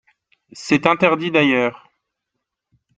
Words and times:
C’est 0.53 0.87
interdit, 0.87 1.29
d’ailleurs 1.29 1.87